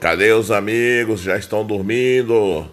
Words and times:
Cadê 0.00 0.32
os 0.32 0.50
amigos? 0.50 1.20
Já 1.20 1.36
estão 1.36 1.64
dormindo? 1.66 2.70